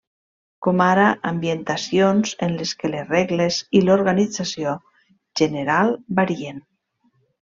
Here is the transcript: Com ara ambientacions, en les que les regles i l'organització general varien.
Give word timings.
Com 0.67 0.79
ara 0.83 1.03
ambientacions, 1.31 2.31
en 2.47 2.55
les 2.61 2.71
que 2.79 2.89
les 2.93 3.05
regles 3.15 3.59
i 3.81 3.81
l'organització 3.89 4.73
general 5.43 5.93
varien. 6.21 6.59